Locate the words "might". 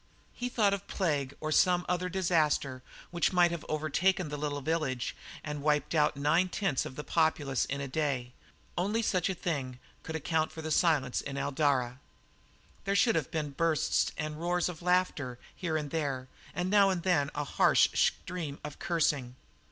3.31-3.51